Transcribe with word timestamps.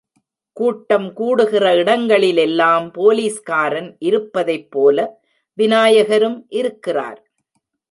கூட்டம் 0.57 1.13
கூடுகிற 1.13 1.75
இடங்களிலெல்லாம் 1.75 2.91
போலீஸ்காரன் 2.91 3.97
இருப்பதைப்போல, 4.05 5.07
விநாயகரும் 5.57 6.45
இருக்கிறார். 6.49 7.21